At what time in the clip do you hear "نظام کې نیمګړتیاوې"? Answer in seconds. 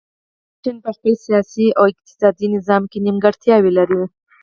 2.55-3.71